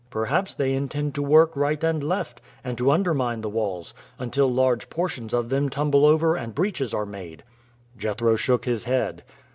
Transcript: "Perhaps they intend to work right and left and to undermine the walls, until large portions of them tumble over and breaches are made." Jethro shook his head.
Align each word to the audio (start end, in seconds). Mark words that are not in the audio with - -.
"Perhaps 0.09 0.55
they 0.55 0.73
intend 0.73 1.13
to 1.13 1.21
work 1.21 1.55
right 1.55 1.83
and 1.83 2.03
left 2.03 2.41
and 2.63 2.75
to 2.75 2.89
undermine 2.89 3.41
the 3.41 3.49
walls, 3.51 3.93
until 4.17 4.51
large 4.51 4.89
portions 4.89 5.31
of 5.31 5.49
them 5.49 5.69
tumble 5.69 6.07
over 6.07 6.35
and 6.35 6.55
breaches 6.55 6.91
are 6.91 7.05
made." 7.05 7.43
Jethro 7.95 8.35
shook 8.35 8.65
his 8.65 8.85
head. 8.85 9.23